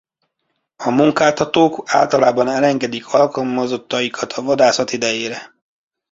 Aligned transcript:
A 0.75 0.89
munkáltatók 0.89 1.83
általában 1.85 2.47
elengedik 2.47 3.13
alkalmazottaikat 3.13 4.31
a 4.33 4.41
vadászat 4.41 4.91
idejére. 4.91 5.55